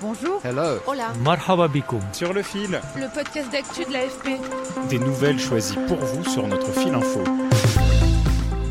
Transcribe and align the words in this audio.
Bonjour. 0.00 0.40
Hello. 0.44 0.78
Hola. 0.86 1.12
Marhaba 1.24 1.66
bikoum. 1.66 2.00
Sur 2.12 2.32
le 2.32 2.42
fil. 2.42 2.80
Le 2.96 3.12
podcast 3.12 3.50
d'actu 3.50 3.84
de 3.84 3.92
l'AFP. 3.92 4.40
Des 4.88 4.98
nouvelles 5.00 5.40
choisies 5.40 5.78
pour 5.88 5.96
vous 5.96 6.24
sur 6.24 6.46
notre 6.46 6.70
fil 6.72 6.94
info. 6.94 7.24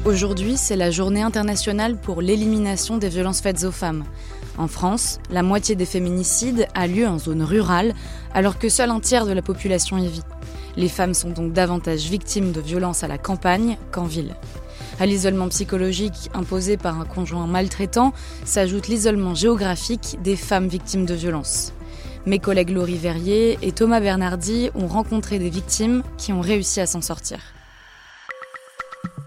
Aujourd'hui, 0.06 0.56
c'est 0.56 0.78
la 0.78 0.90
journée 0.90 1.22
internationale 1.22 1.98
pour 1.98 2.22
l'élimination 2.22 2.96
des 2.96 3.10
violences 3.10 3.42
faites 3.42 3.66
aux 3.66 3.74
femmes. 3.74 4.06
En 4.58 4.68
France, 4.68 5.20
la 5.30 5.44
moitié 5.44 5.76
des 5.76 5.86
féminicides 5.86 6.66
a 6.74 6.88
lieu 6.88 7.06
en 7.06 7.20
zone 7.20 7.44
rurale, 7.44 7.94
alors 8.34 8.58
que 8.58 8.70
seul 8.70 8.90
un 8.90 9.02
tiers 9.02 9.26
de 9.26 9.34
la 9.34 9.42
population 9.42 9.98
y 9.98 10.08
vit. 10.08 10.24
Les 10.78 10.88
femmes 10.88 11.14
sont 11.14 11.32
donc 11.32 11.52
davantage 11.52 12.06
victimes 12.06 12.54
de 12.54 12.62
violences 12.62 13.04
à 13.04 13.08
la 13.10 13.18
campagne 13.18 13.78
qu'en 13.92 14.06
ville. 14.06 14.34
À 15.00 15.06
l'isolement 15.06 15.48
psychologique 15.50 16.32
imposé 16.34 16.76
par 16.76 17.00
un 17.00 17.06
conjoint 17.06 17.46
maltraitant 17.46 18.14
s'ajoute 18.46 18.88
l'isolement 18.88 19.36
géographique 19.36 20.18
des 20.24 20.36
femmes 20.36 20.68
victimes 20.68 21.06
de 21.06 21.14
violences. 21.14 21.72
Mes 22.26 22.40
collègues 22.40 22.72
Laurie 22.72 22.98
Verrier 22.98 23.60
et 23.62 23.72
Thomas 23.72 24.00
Bernardi 24.00 24.72
ont 24.74 24.88
rencontré 24.88 25.38
des 25.38 25.52
victimes 25.52 26.02
qui 26.18 26.34
ont 26.34 26.42
réussi 26.42 26.82
à 26.82 26.88
s'en 26.88 27.02
sortir. 27.02 27.38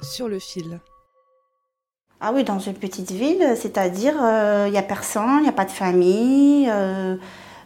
Sur 0.02 0.28
le 0.28 0.40
fil. 0.40 0.80
Ah 2.20 2.32
oui, 2.34 2.42
dans 2.42 2.58
une 2.58 2.74
petite 2.74 3.12
ville, 3.12 3.54
c'est-à-dire 3.56 4.14
il 4.66 4.72
n'y 4.72 4.78
a 4.78 4.82
personne, 4.82 5.38
il 5.38 5.44
n'y 5.44 5.48
a 5.48 5.52
pas 5.52 5.64
de 5.64 5.70
famille, 5.70 6.64
il 6.64 6.70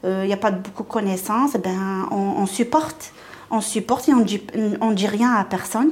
euh, 0.05 0.27
n'y 0.27 0.33
a 0.33 0.37
pas 0.37 0.51
de 0.51 0.59
beaucoup 0.59 0.83
de 0.83 0.89
connaissances, 0.89 1.55
ben, 1.55 2.07
on, 2.11 2.17
on, 2.17 2.47
supporte. 2.47 3.13
On 3.51 3.63
supporte 3.63 4.11
et 4.11 4.15
on 4.15 4.21
dit, 4.21 4.43
on 4.83 4.93
dit 4.93 5.07
rien 5.07 5.33
à 5.33 5.45
personne. 5.45 5.91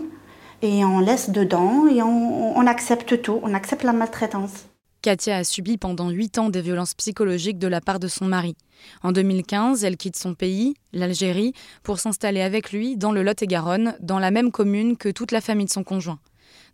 Et 0.62 0.84
on 0.84 1.00
laisse 1.00 1.30
dedans 1.30 1.88
et 1.88 2.02
on, 2.02 2.56
on 2.56 2.66
accepte 2.66 3.20
tout, 3.20 3.40
on 3.42 3.52
accepte 3.52 3.82
la 3.82 3.92
maltraitance. 3.92 4.66
Katia 5.02 5.38
a 5.38 5.44
subi 5.44 5.78
pendant 5.78 6.10
8 6.10 6.38
ans 6.38 6.48
des 6.48 6.60
violences 6.60 6.94
psychologiques 6.94 7.58
de 7.58 7.66
la 7.66 7.80
part 7.80 7.98
de 7.98 8.06
son 8.06 8.26
mari. 8.26 8.54
En 9.02 9.10
2015, 9.10 9.82
elle 9.82 9.96
quitte 9.96 10.14
son 10.14 10.34
pays, 10.34 10.74
l'Algérie, 10.92 11.54
pour 11.82 11.98
s'installer 11.98 12.40
avec 12.40 12.70
lui 12.70 12.96
dans 12.96 13.10
le 13.10 13.24
Lot-et-Garonne, 13.24 13.96
dans 14.00 14.20
la 14.20 14.30
même 14.30 14.52
commune 14.52 14.96
que 14.96 15.08
toute 15.08 15.32
la 15.32 15.40
famille 15.40 15.66
de 15.66 15.72
son 15.72 15.82
conjoint. 15.82 16.20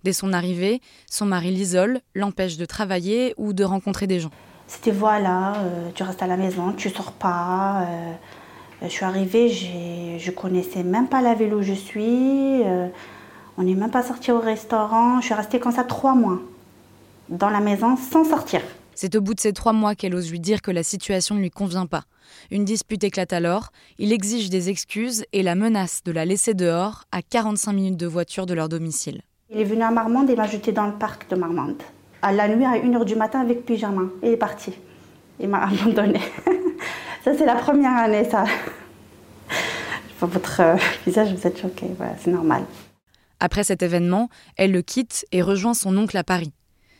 Dès 0.04 0.12
son 0.12 0.34
arrivée, 0.34 0.82
son 1.10 1.24
mari 1.24 1.50
l'isole, 1.50 2.00
l'empêche 2.14 2.58
de 2.58 2.66
travailler 2.66 3.32
ou 3.38 3.54
de 3.54 3.64
rencontrer 3.64 4.06
des 4.06 4.20
gens. 4.20 4.30
C'était 4.66 4.90
voilà, 4.90 5.54
euh, 5.62 5.88
tu 5.94 6.02
restes 6.02 6.22
à 6.22 6.26
la 6.26 6.36
maison, 6.36 6.72
tu 6.72 6.90
sors 6.90 7.12
pas. 7.12 7.86
Euh, 7.86 8.12
je 8.82 8.88
suis 8.88 9.06
arrivée, 9.06 9.48
je 9.48 10.30
connaissais 10.30 10.82
même 10.82 11.08
pas 11.08 11.22
la 11.22 11.34
ville 11.34 11.54
où 11.54 11.62
je 11.62 11.72
suis. 11.72 12.62
Euh, 12.62 12.88
on 13.58 13.64
n'est 13.64 13.74
même 13.74 13.90
pas 13.90 14.04
sorti 14.04 14.30
au 14.30 14.38
restaurant. 14.38 15.20
Je 15.20 15.26
suis 15.26 15.34
restée 15.34 15.58
comme 15.58 15.72
ça 15.72 15.84
trois 15.84 16.14
mois 16.14 16.38
dans 17.28 17.50
la 17.50 17.60
maison 17.60 17.96
sans 17.96 18.24
sortir. 18.24 18.62
C'est 18.94 19.14
au 19.16 19.20
bout 19.20 19.34
de 19.34 19.40
ces 19.40 19.52
trois 19.52 19.72
mois 19.72 19.94
qu'elle 19.94 20.14
ose 20.14 20.30
lui 20.30 20.40
dire 20.40 20.62
que 20.62 20.70
la 20.70 20.82
situation 20.82 21.34
ne 21.34 21.40
lui 21.40 21.50
convient 21.50 21.86
pas. 21.86 22.04
Une 22.50 22.64
dispute 22.64 23.02
éclate 23.04 23.32
alors, 23.32 23.70
il 23.98 24.12
exige 24.12 24.48
des 24.48 24.70
excuses 24.70 25.24
et 25.32 25.42
la 25.42 25.54
menace 25.54 26.02
de 26.04 26.12
la 26.12 26.24
laisser 26.24 26.54
dehors 26.54 27.04
à 27.12 27.20
45 27.20 27.72
minutes 27.72 27.96
de 27.96 28.06
voiture 28.06 28.46
de 28.46 28.54
leur 28.54 28.68
domicile. 28.68 29.22
Il 29.50 29.60
est 29.60 29.64
venu 29.64 29.82
à 29.82 29.90
Marmande 29.90 30.30
et 30.30 30.36
m'a 30.36 30.46
jeté 30.46 30.72
dans 30.72 30.86
le 30.86 30.92
parc 30.94 31.28
de 31.30 31.36
Marmande. 31.36 31.82
À 32.22 32.32
la 32.32 32.48
nuit, 32.48 32.64
à 32.64 32.78
1h 32.78 33.04
du 33.04 33.16
matin 33.16 33.40
avec 33.40 33.64
pyjama. 33.64 34.02
Il 34.22 34.30
est 34.30 34.36
parti. 34.36 34.72
Il 35.40 35.48
m'a 35.48 35.62
abandonné. 35.68 36.20
ça, 37.24 37.36
c'est 37.36 37.46
la 37.46 37.56
première 37.56 37.96
année, 37.96 38.24
ça. 38.28 38.44
Votre 40.20 40.76
visage, 41.06 41.32
vous 41.34 41.46
êtes 41.46 41.60
choqué. 41.60 41.86
Voilà, 41.96 42.14
c'est 42.20 42.30
normal. 42.30 42.64
Après 43.40 43.64
cet 43.64 43.82
événement, 43.82 44.28
elle 44.56 44.72
le 44.72 44.82
quitte 44.82 45.26
et 45.32 45.42
rejoint 45.42 45.74
son 45.74 45.96
oncle 45.96 46.16
à 46.16 46.24
Paris. 46.24 46.52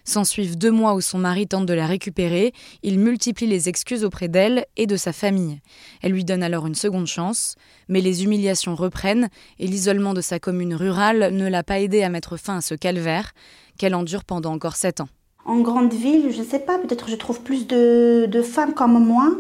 S'ensuivent 0.09 0.57
deux 0.57 0.71
mois 0.71 0.95
où 0.95 1.03
son 1.03 1.19
mari 1.19 1.47
tente 1.47 1.67
de 1.67 1.75
la 1.75 1.87
récupérer, 1.87 2.55
il 2.83 2.99
multiplie 2.99 3.47
les 3.47 3.69
excuses 3.69 4.05
auprès 4.05 4.29
d'elle 4.29 4.65
et 4.79 4.87
de 4.87 4.97
sa 4.97 5.13
famille. 5.13 5.61
Elle 6.01 6.13
lui 6.13 6.25
donne 6.25 6.43
alors 6.43 6.67
une 6.67 6.75
seconde 6.75 7.07
chance, 7.07 7.57
mais 7.89 8.01
les 8.01 8.25
humiliations 8.25 8.75
reprennent 8.75 9.29
et 9.59 9.67
l'isolement 9.67 10.15
de 10.15 10.23
sa 10.23 10.39
commune 10.39 10.75
rurale 10.75 11.35
ne 11.35 11.47
l'a 11.47 11.63
pas 11.63 11.81
aidée 11.81 12.03
à 12.03 12.09
mettre 12.09 12.39
fin 12.39 12.57
à 12.57 12.61
ce 12.63 12.75
calvaire 12.75 13.33
qu'elle 13.77 13.95
endure 13.95 14.25
pendant 14.25 14.55
encore 14.55 14.77
sept 14.77 15.03
ans. 15.03 15.09
En 15.45 15.61
grande 15.61 15.93
ville, 15.93 16.33
je 16.33 16.39
ne 16.39 16.47
sais 16.47 16.61
pas, 16.61 16.79
peut-être 16.79 17.11
je 17.11 17.17
trouve 17.17 17.43
plus 17.43 17.67
de, 17.67 18.27
de 18.27 18.41
femmes 18.41 18.73
comme 18.73 19.05
moi, 19.05 19.31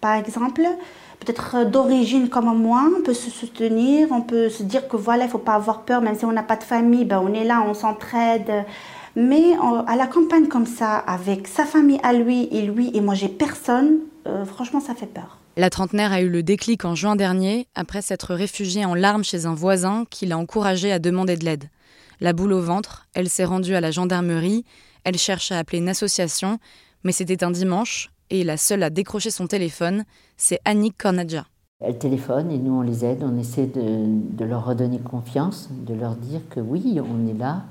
par 0.00 0.14
exemple, 0.14 0.62
peut-être 1.20 1.64
d'origine 1.64 2.28
comme 2.28 2.56
moi, 2.56 2.88
on 2.96 3.02
peut 3.02 3.14
se 3.14 3.30
soutenir, 3.30 4.08
on 4.10 4.22
peut 4.22 4.48
se 4.48 4.62
dire 4.62 4.88
que 4.88 4.96
voilà, 4.96 5.24
il 5.24 5.26
ne 5.26 5.32
faut 5.32 5.38
pas 5.38 5.54
avoir 5.54 5.82
peur, 5.82 6.00
même 6.00 6.16
si 6.16 6.24
on 6.24 6.32
n'a 6.32 6.42
pas 6.42 6.56
de 6.56 6.64
famille, 6.64 7.04
ben 7.04 7.20
on 7.24 7.32
est 7.32 7.44
là, 7.44 7.64
on 7.66 7.74
s'entraide. 7.74 8.64
Mais 9.16 9.54
à 9.86 9.96
la 9.96 10.06
campagne 10.06 10.46
comme 10.46 10.66
ça, 10.66 10.96
avec 10.96 11.48
sa 11.48 11.64
famille 11.64 11.98
à 12.02 12.12
lui 12.12 12.48
et 12.52 12.62
lui, 12.62 12.90
et 12.94 13.00
moi 13.00 13.14
j'ai 13.14 13.28
personne, 13.28 14.00
euh, 14.26 14.44
franchement 14.44 14.80
ça 14.80 14.94
fait 14.94 15.06
peur. 15.06 15.38
La 15.56 15.70
trentenaire 15.70 16.12
a 16.12 16.20
eu 16.20 16.28
le 16.28 16.42
déclic 16.42 16.84
en 16.84 16.94
juin 16.94 17.16
dernier, 17.16 17.66
après 17.74 18.02
s'être 18.02 18.34
réfugiée 18.34 18.84
en 18.84 18.94
larmes 18.94 19.24
chez 19.24 19.46
un 19.46 19.54
voisin 19.54 20.04
qui 20.10 20.26
l'a 20.26 20.36
encouragée 20.36 20.92
à 20.92 20.98
demander 20.98 21.36
de 21.36 21.46
l'aide. 21.46 21.70
La 22.20 22.34
boule 22.34 22.52
au 22.52 22.60
ventre, 22.60 23.06
elle 23.14 23.30
s'est 23.30 23.46
rendue 23.46 23.74
à 23.74 23.80
la 23.80 23.90
gendarmerie, 23.90 24.66
elle 25.04 25.16
cherche 25.16 25.50
à 25.50 25.58
appeler 25.58 25.78
une 25.78 25.88
association, 25.88 26.58
mais 27.02 27.12
c'était 27.12 27.42
un 27.42 27.50
dimanche, 27.50 28.10
et 28.30 28.44
la 28.44 28.56
seule 28.56 28.82
à 28.82 28.90
décrocher 28.90 29.30
son 29.30 29.46
téléphone, 29.46 30.04
c'est 30.36 30.60
Annick 30.64 30.96
Cornadja. 30.98 31.46
Elle 31.80 31.98
téléphone 31.98 32.50
et 32.50 32.58
nous 32.58 32.72
on 32.72 32.80
les 32.80 33.04
aide, 33.04 33.22
on 33.22 33.36
essaie 33.38 33.66
de, 33.66 34.06
de 34.36 34.44
leur 34.44 34.64
redonner 34.64 34.98
confiance, 34.98 35.68
de 35.70 35.94
leur 35.94 36.16
dire 36.16 36.40
que 36.48 36.60
oui, 36.60 36.98
on 37.00 37.28
est 37.28 37.38
là, 37.38 37.64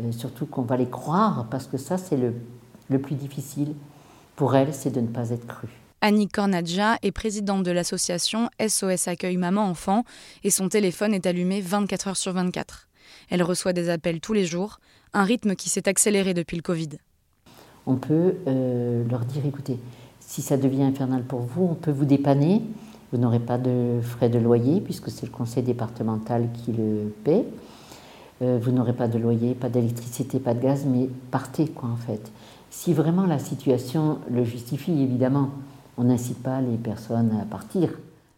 euh, 0.00 0.10
surtout 0.10 0.46
qu'on 0.46 0.62
va 0.62 0.76
les 0.76 0.88
croire, 0.88 1.46
parce 1.50 1.66
que 1.66 1.76
ça 1.76 1.98
c'est 1.98 2.16
le, 2.16 2.34
le 2.88 3.00
plus 3.00 3.14
difficile 3.14 3.74
pour 4.34 4.56
elles, 4.56 4.74
c'est 4.74 4.90
de 4.90 5.00
ne 5.00 5.06
pas 5.06 5.30
être 5.30 5.46
crue. 5.46 5.68
Annick 6.00 6.32
Cornadja 6.32 6.96
est 7.02 7.10
présidente 7.10 7.64
de 7.64 7.70
l'association 7.70 8.48
SOS 8.64 9.08
Accueil 9.08 9.36
Maman 9.36 9.68
Enfant 9.68 10.04
et 10.44 10.50
son 10.50 10.68
téléphone 10.68 11.12
est 11.12 11.26
allumé 11.26 11.60
24 11.60 12.08
heures 12.08 12.16
sur 12.16 12.32
24. 12.32 12.88
Elle 13.30 13.42
reçoit 13.42 13.72
des 13.72 13.88
appels 13.88 14.20
tous 14.20 14.32
les 14.32 14.46
jours, 14.46 14.78
un 15.12 15.24
rythme 15.24 15.54
qui 15.54 15.68
s'est 15.68 15.88
accéléré 15.88 16.34
depuis 16.34 16.56
le 16.56 16.62
Covid 16.62 16.88
on 17.88 17.96
peut 17.96 18.34
euh, 18.46 19.02
leur 19.10 19.24
dire 19.24 19.44
écoutez, 19.46 19.78
si 20.20 20.42
ça 20.42 20.56
devient 20.58 20.82
infernal 20.82 21.22
pour 21.22 21.40
vous, 21.40 21.64
on 21.70 21.74
peut 21.74 21.90
vous 21.90 22.04
dépanner. 22.04 22.62
Vous 23.10 23.18
n'aurez 23.18 23.40
pas 23.40 23.56
de 23.56 24.00
frais 24.02 24.28
de 24.28 24.38
loyer 24.38 24.82
puisque 24.82 25.10
c'est 25.10 25.24
le 25.24 25.32
conseil 25.32 25.62
départemental 25.62 26.48
qui 26.52 26.72
le 26.72 27.14
paie. 27.24 27.46
Euh, 28.42 28.58
vous 28.62 28.70
n'aurez 28.70 28.92
pas 28.92 29.08
de 29.08 29.18
loyer, 29.18 29.54
pas 29.54 29.70
d'électricité, 29.70 30.38
pas 30.38 30.52
de 30.52 30.60
gaz, 30.60 30.84
mais 30.86 31.08
partez 31.30 31.66
quoi 31.66 31.88
en 31.88 31.96
fait. 31.96 32.30
Si 32.70 32.92
vraiment 32.92 33.24
la 33.24 33.38
situation 33.38 34.18
le 34.30 34.44
justifie, 34.44 34.92
évidemment, 34.92 35.48
on 35.96 36.04
n'incite 36.04 36.42
pas 36.42 36.60
les 36.60 36.76
personnes 36.76 37.32
à 37.40 37.46
partir. 37.46 37.88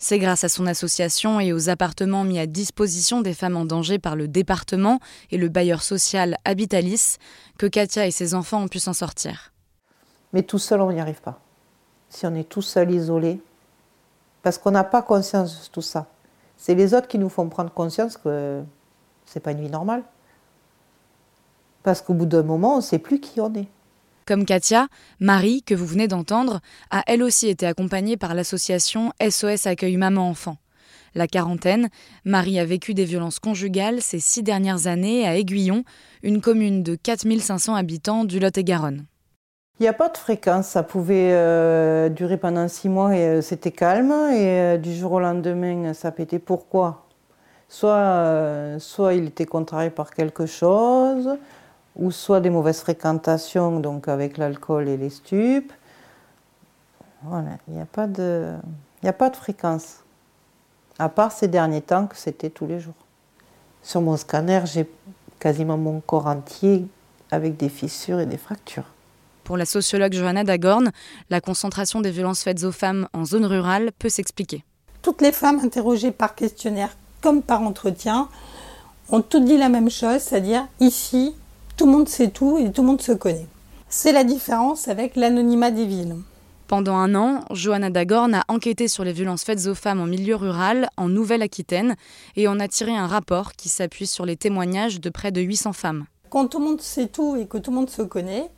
C'est 0.03 0.19
grâce 0.19 0.45
à 0.45 0.49
son 0.49 0.67
association 0.67 1.41
et 1.41 1.53
aux 1.53 1.69
appartements 1.69 2.25
mis 2.25 2.39
à 2.39 2.47
disposition 2.47 3.21
des 3.21 3.35
femmes 3.35 3.59
en 3.59 3.67
danger 3.67 3.99
par 3.99 4.17
le 4.17 4.29
département 4.29 4.99
et 5.31 5.37
le 5.37 5.51
bailleur 5.51 5.83
social 5.83 6.39
Habitalis 6.47 7.19
que 7.59 7.67
Katia 7.67 8.07
et 8.07 8.11
ses 8.11 8.35
enfants 8.35 8.63
ont 8.63 8.69
pu 8.69 8.79
s'en 8.79 8.95
sortir. 8.95 9.53
Mais 10.33 10.43
tout 10.43 10.59
seul, 10.59 10.81
on 10.81 10.91
n'y 10.91 11.01
arrive 11.01 11.21
pas. 11.21 11.39
Si 12.09 12.27
on 12.27 12.35
est 12.35 12.49
tout 12.49 12.63
seul, 12.63 12.91
isolé, 12.91 13.43
parce 14.43 14.57
qu'on 14.57 14.71
n'a 14.71 14.85
pas 14.85 15.03
conscience 15.03 15.69
de 15.69 15.71
tout 15.71 15.83
ça. 15.83 16.07
C'est 16.57 16.75
les 16.75 16.95
autres 16.95 17.07
qui 17.07 17.19
nous 17.19 17.29
font 17.29 17.47
prendre 17.51 17.71
conscience 17.71 18.17
que 18.17 18.63
c'est 19.27 19.41
pas 19.41 19.53
une 19.53 19.61
vie 19.61 19.69
normale. 19.69 20.03
Parce 21.83 22.01
qu'au 22.01 22.15
bout 22.15 22.27
d'un 22.27 22.43
moment, 22.43 22.75
on 22.75 22.77
ne 22.79 22.83
sait 22.83 22.99
plus 22.99 23.21
qui 23.21 23.39
on 23.39 23.53
est. 23.55 23.69
Comme 24.31 24.45
Katia, 24.45 24.87
Marie, 25.19 25.65
que 25.65 25.75
vous 25.75 25.87
venez 25.87 26.07
d'entendre, 26.07 26.61
a 26.93 27.03
elle 27.09 27.25
aussi 27.25 27.49
été 27.49 27.67
accompagnée 27.67 28.17
par 28.17 28.33
l'association 28.33 29.13
SOS 29.21 29.67
Accueil 29.67 29.97
Maman-Enfant. 29.97 30.57
La 31.17 31.27
quarantaine, 31.27 31.89
Marie 32.25 32.61
a 32.61 32.65
vécu 32.65 32.95
des 32.95 33.05
violences 33.05 33.41
conjugales 33.41 34.01
ces 34.01 34.21
six 34.21 34.45
dernières 34.45 34.87
années 34.87 35.27
à 35.27 35.37
Aiguillon, 35.37 35.83
une 36.23 36.41
commune 36.41 36.85
de 36.85 36.95
4500 36.95 37.75
habitants 37.75 38.23
du 38.23 38.39
Lot-et-Garonne. 38.39 39.05
Il 39.81 39.83
n'y 39.83 39.89
a 39.89 39.93
pas 39.93 40.09
de 40.09 40.17
fréquence, 40.17 40.69
ça 40.69 40.85
pouvait 40.85 41.33
euh, 41.33 42.09
durer 42.09 42.37
pendant 42.37 42.69
six 42.69 42.89
mois 42.89 43.17
et 43.17 43.25
euh, 43.25 43.43
c'était 43.43 43.73
calme, 43.73 44.13
et 44.13 44.47
euh, 44.47 44.77
du 44.77 44.95
jour 44.95 45.11
au 45.11 45.19
lendemain, 45.19 45.93
ça 45.93 46.13
pétait. 46.13 46.39
Pourquoi? 46.39 47.09
Soit, 47.69 48.77
soit 48.79 49.15
il 49.15 49.27
était 49.27 49.47
contrarié 49.47 49.91
par 49.91 50.15
quelque 50.15 50.47
chose, 50.47 51.37
ou 51.97 52.11
soit 52.11 52.41
des 52.41 52.51
mauvaises 52.51 52.81
fréquentations, 52.81 53.81
donc 53.81 54.09
avec 54.09 54.39
l'alcool 54.39 54.89
et 54.89 54.97
les 54.97 55.11
stupes. 55.11 55.73
Voilà, 57.23 57.51
il 57.69 57.75
n'y 57.75 57.81
a, 57.81 57.87
pas 57.87 58.07
de- 58.07 58.55
il 59.03 59.05
n'y 59.05 59.09
a 59.09 59.13
pas 59.15 59.29
de 59.31 59.37
fréquence. 59.37 59.97
À 60.99 61.09
part 61.09 61.33
ces 61.33 61.49
derniers 61.49 61.83
temps 61.83 62.07
que 62.07 62.17
c'était 62.17 62.51
tous 62.51 62.67
les 62.67 62.81
jours. 62.81 62.95
Sur 63.83 64.01
mon 64.03 64.17
scanner, 64.17 64.63
j'ai 64.67 64.89
quasiment 65.39 65.77
mon 65.77 66.01
corps 66.01 66.27
entier 66.27 66.87
avec 67.31 67.57
des 67.57 67.69
fissures 67.69 68.21
et 68.21 68.27
des 68.27 68.37
fractures. 68.37 68.85
Pour 69.45 69.57
la 69.57 69.65
sociologue 69.65 70.13
Johanna 70.13 70.45
Dagorn, 70.45 70.91
la 71.31 71.41
concentration 71.41 72.01
des 72.01 72.11
violences 72.11 72.43
faites 72.43 72.63
aux 72.65 72.73
femmes 72.73 73.09
en 73.13 73.25
zone 73.25 73.45
rurale 73.47 73.91
peut 73.99 74.09
s'expliquer. 74.09 74.65
Toutes 75.03 75.23
les 75.23 75.33
femmes 75.33 75.59
interrogées 75.61 76.13
par 76.13 76.35
questionnaire 76.35 76.91
comme 77.21 77.43
par 77.43 77.63
entretien 77.63 78.29
ont 79.11 79.23
toutes 79.23 79.45
dit 79.45 79.57
la 79.59 79.69
même 79.69 79.91
chose, 79.91 80.19
c'est-à-dire 80.21 80.67
ici, 80.79 81.35
tout 81.81 81.87
le 81.87 81.93
monde 81.93 82.11
sait 82.11 82.29
tout 82.29 82.59
et 82.59 82.71
tout 82.71 82.83
le 82.83 82.89
monde 82.89 83.01
se 83.01 83.13
connaît. 83.13 83.47
C'est 83.89 84.13
la 84.13 84.23
différence 84.23 84.87
avec 84.89 85.17
l'anonymat 85.17 85.71
des 85.71 85.87
villes. 85.87 86.17
Pendant 86.69 86.97
un 86.97 87.15
an, 87.15 87.41
Johanna 87.53 87.89
Dagorn 87.89 88.35
a 88.35 88.45
enquêté 88.49 88.87
sur 88.87 89.03
les 89.03 89.15
violences 89.15 89.45
faites 89.45 89.67
aux 89.67 89.75
femmes 89.75 89.99
en 89.99 90.05
milieu 90.05 90.37
rural 90.37 90.91
en 90.99 91.09
Nouvelle-Aquitaine 91.09 91.97
et 92.37 92.49
en 92.49 92.61
a 92.61 92.69
tiré 92.69 92.95
un 92.95 93.07
rapport 93.07 93.53
qui 93.53 93.71
s'appuie 93.71 94.07
sur 94.07 94.27
les 94.27 94.37
témoignages 94.37 95.01
de 95.01 95.09
près 95.09 95.33
de 95.33 95.41
800 95.41 95.73
femmes. 95.73 96.05
Quand 96.29 96.49
tout 96.49 96.59
le 96.59 96.67
monde 96.67 96.83
sait 96.83 97.07
tout 97.07 97.37
et 97.37 97.47
que 97.47 97.57
tout 97.57 97.71
le 97.71 97.77
monde 97.77 97.89
se 97.89 98.03
connaît, 98.03 98.51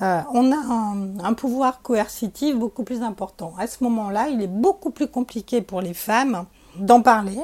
euh, 0.00 0.22
on 0.32 0.52
a 0.52 0.56
un, 0.56 1.18
un 1.22 1.34
pouvoir 1.34 1.82
coercitif 1.82 2.56
beaucoup 2.56 2.82
plus 2.82 3.02
important. 3.02 3.52
À 3.58 3.66
ce 3.66 3.84
moment-là, 3.84 4.30
il 4.30 4.40
est 4.40 4.46
beaucoup 4.46 4.90
plus 4.90 5.06
compliqué 5.06 5.60
pour 5.60 5.82
les 5.82 5.92
femmes 5.92 6.46
d'en 6.76 7.02
parler, 7.02 7.40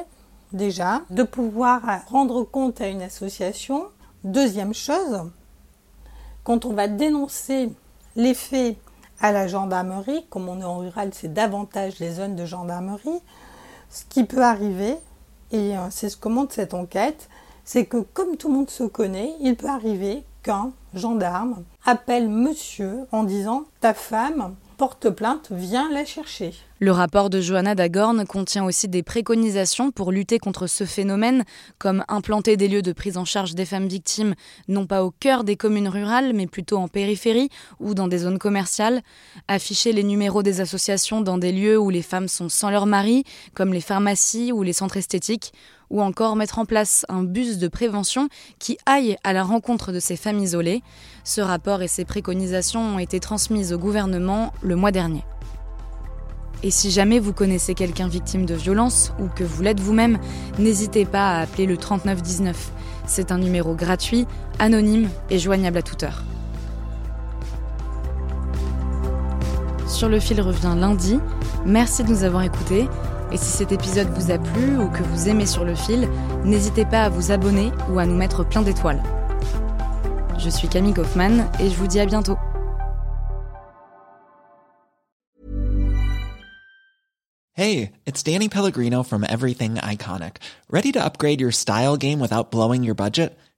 déjà, 0.51 1.03
de 1.11 1.21
pouvoir 1.21 1.83
rendre 2.07 2.41
compte 2.41 2.81
à 2.81 2.87
une 2.87 3.03
association. 3.03 3.83
Deuxième 4.25 4.73
chose, 4.73 5.31
quand 6.43 6.65
on 6.65 6.73
va 6.73 6.89
dénoncer 6.89 7.71
les 8.17 8.33
faits 8.33 8.75
à 9.21 9.31
la 9.31 9.47
gendarmerie, 9.47 10.25
comme 10.29 10.49
on 10.49 10.59
est 10.59 10.65
en 10.65 10.79
rural, 10.79 11.11
c'est 11.13 11.33
davantage 11.33 11.99
les 11.99 12.11
zones 12.11 12.35
de 12.35 12.45
gendarmerie, 12.45 13.21
ce 13.89 14.03
qui 14.09 14.25
peut 14.25 14.43
arriver, 14.43 14.97
et 15.53 15.77
euh, 15.77 15.87
c'est 15.89 16.09
ce 16.09 16.17
que 16.17 16.27
montre 16.27 16.53
cette 16.53 16.73
enquête, 16.73 17.29
c'est 17.63 17.85
que 17.85 17.97
comme 17.97 18.35
tout 18.35 18.49
le 18.49 18.55
monde 18.55 18.69
se 18.69 18.83
connaît, 18.83 19.33
il 19.39 19.55
peut 19.55 19.69
arriver 19.69 20.25
qu'un 20.43 20.73
gendarme 20.93 21.63
appelle 21.85 22.27
monsieur 22.27 23.05
en 23.13 23.23
disant 23.23 23.63
ta 23.79 23.93
femme 23.93 24.53
porte 24.79 25.09
plainte, 25.09 25.49
viens 25.51 25.91
la 25.91 26.05
chercher. 26.05 26.53
Le 26.79 26.93
rapport 26.93 27.29
de 27.29 27.41
Johanna 27.41 27.75
Dagorn 27.75 28.25
contient 28.25 28.63
aussi 28.63 28.87
des 28.87 29.03
préconisations 29.03 29.91
pour 29.91 30.13
lutter 30.13 30.39
contre 30.39 30.67
ce 30.67 30.85
phénomène, 30.85 31.43
comme 31.79 32.05
implanter 32.07 32.55
des 32.55 32.69
lieux 32.69 32.81
de 32.81 32.93
prise 32.93 33.17
en 33.17 33.25
charge 33.25 33.55
des 33.55 33.65
femmes 33.65 33.89
victimes, 33.89 34.35
non 34.69 34.87
pas 34.87 35.03
au 35.03 35.11
cœur 35.11 35.43
des 35.43 35.57
communes 35.57 35.89
rurales, 35.89 36.31
mais 36.33 36.47
plutôt 36.47 36.77
en 36.77 36.87
périphérie 36.87 37.49
ou 37.81 37.93
dans 37.93 38.07
des 38.07 38.19
zones 38.19 38.39
commerciales, 38.39 39.01
afficher 39.49 39.91
les 39.91 40.03
numéros 40.03 40.43
des 40.43 40.61
associations 40.61 41.19
dans 41.19 41.37
des 41.37 41.51
lieux 41.51 41.77
où 41.77 41.89
les 41.89 42.01
femmes 42.01 42.29
sont 42.29 42.47
sans 42.47 42.69
leur 42.69 42.85
mari, 42.85 43.25
comme 43.53 43.73
les 43.73 43.81
pharmacies 43.81 44.53
ou 44.53 44.63
les 44.63 44.71
centres 44.71 44.95
esthétiques, 44.95 45.51
ou 45.89 46.01
encore 46.01 46.35
mettre 46.35 46.59
en 46.59 46.65
place 46.65 47.05
un 47.09 47.23
bus 47.23 47.57
de 47.57 47.67
prévention 47.67 48.29
qui 48.59 48.77
aille 48.85 49.17
à 49.23 49.33
la 49.33 49.43
rencontre 49.43 49.91
de 49.91 49.99
ces 49.99 50.15
femmes 50.15 50.39
isolées. 50.39 50.81
Ce 51.23 51.41
rapport 51.41 51.81
et 51.81 51.87
ces 51.87 52.05
préconisations 52.05 52.95
ont 52.95 52.99
été 52.99 53.19
transmises 53.19 53.73
au 53.73 53.77
gouvernement 53.77 54.53
le 54.61 54.75
mois 54.75 54.91
dernier. 54.91 55.23
Et 56.61 56.71
si 56.71 56.91
jamais 56.91 57.19
vous 57.19 57.31
connaissez 57.31 57.73
quelqu'un 57.73 58.09
victime 58.09 58.45
de 58.45 58.53
violence 58.53 59.13
ou 59.19 59.27
que 59.27 59.45
vous 59.45 59.61
l'êtes 59.61 59.79
vous-même, 59.79 60.19
n'hésitez 60.57 61.05
pas 61.05 61.37
à 61.37 61.41
appeler 61.41 61.65
le 61.65 61.77
3919. 61.77 62.71
C'est 63.05 63.31
un 63.31 63.37
numéro 63.37 63.75
gratuit, 63.75 64.27
anonyme 64.59 65.09
et 65.29 65.39
joignable 65.39 65.77
à 65.77 65.81
toute 65.81 66.03
heure. 66.03 66.23
Sur 69.87 70.09
le 70.09 70.19
fil 70.19 70.39
revient 70.41 70.75
lundi. 70.77 71.19
Merci 71.65 72.03
de 72.03 72.09
nous 72.09 72.23
avoir 72.23 72.43
écoutés. 72.43 72.87
Et 73.31 73.37
si 73.37 73.45
cet 73.45 73.71
épisode 73.71 74.09
vous 74.09 74.31
a 74.31 74.37
plu 74.37 74.77
ou 74.77 74.89
que 74.89 75.03
vous 75.03 75.29
aimez 75.29 75.45
sur 75.45 75.63
le 75.63 75.75
fil, 75.75 76.09
n'hésitez 76.43 76.85
pas 76.85 77.03
à 77.03 77.09
vous 77.09 77.31
abonner 77.31 77.71
ou 77.91 77.99
à 77.99 78.05
nous 78.05 78.15
mettre 78.15 78.43
plein 78.43 78.61
d'étoiles. 78.61 79.01
Je 80.37 80.49
suis 80.49 80.67
Camille 80.67 80.93
Kaufmann 80.93 81.49
et 81.59 81.69
je 81.69 81.75
vous 81.75 81.87
dis 81.87 81.99
à 81.99 82.05
bientôt. 82.05 82.37
Hey, 87.53 87.91
it's 88.05 88.23
Danny 88.23 88.47
Pellegrino 88.47 89.03
from 89.03 89.25
Everything 89.27 89.75
Iconic. 89.75 90.37
Ready 90.71 90.93
to 90.93 91.03
upgrade 91.03 91.41
your 91.41 91.51
style 91.51 91.97
game 91.97 92.21
without 92.21 92.51
blowing 92.51 92.83
your 92.83 92.95
budget? 92.95 93.37